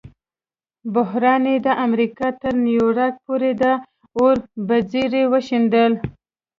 [0.93, 3.63] بحران یې د امریکا تر نیویارک پورې د
[4.19, 4.35] اور
[4.67, 5.91] بڅري وشیندل.